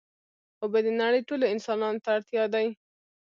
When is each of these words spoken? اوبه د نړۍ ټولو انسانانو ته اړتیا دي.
اوبه 0.61 0.79
د 0.85 0.87
نړۍ 1.01 1.21
ټولو 1.29 1.45
انسانانو 1.53 2.01
ته 2.03 2.09
اړتیا 2.17 2.43
دي. 2.53 2.67